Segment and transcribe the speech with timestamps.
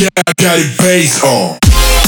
[0.00, 1.99] Yeah, I got it bass on.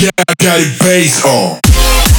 [0.00, 2.17] Yeah, I got it bass on.